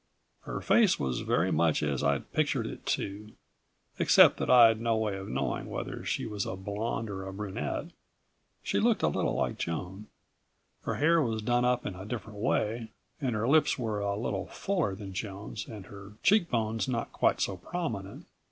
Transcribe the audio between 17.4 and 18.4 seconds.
prominent.